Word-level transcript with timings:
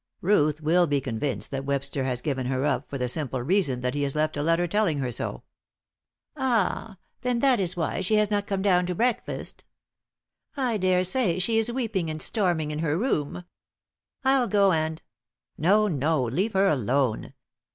Ruth 0.21 0.61
will 0.61 0.87
be 0.87 0.99
convinced 0.99 1.51
that 1.51 1.63
Webster 1.63 2.05
has 2.05 2.21
given 2.23 2.47
her 2.47 2.65
up, 2.65 2.89
for 2.89 2.97
the 2.97 3.07
simple 3.07 3.39
reason 3.43 3.81
that 3.81 3.93
he 3.93 4.01
has 4.01 4.15
left 4.15 4.35
a 4.35 4.41
letter 4.41 4.65
telling 4.65 4.97
her 4.97 5.11
so." 5.11 5.43
"Ah! 6.35 6.97
Then 7.21 7.37
that 7.37 7.59
is 7.59 7.77
wily 7.77 8.01
she 8.01 8.15
has 8.15 8.31
not 8.31 8.47
come 8.47 8.63
down 8.63 8.87
to 8.87 8.95
breakfast. 8.95 9.63
I 10.57 10.77
daresay 10.77 11.37
she 11.37 11.59
is 11.59 11.71
weeping 11.71 12.09
and 12.09 12.19
storming 12.19 12.71
in 12.71 12.79
her 12.79 12.97
room. 12.97 13.45
I'll 14.23 14.47
go 14.47 14.71
and" 14.71 15.03
"No, 15.59 15.87
no. 15.87 16.23
Leave 16.23 16.53
her 16.53 16.67
alone. 16.67 17.33